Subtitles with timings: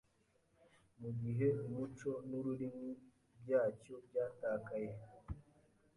[0.99, 2.91] mu gihe umuco n’ururimi
[3.41, 4.91] byacyo byatakaye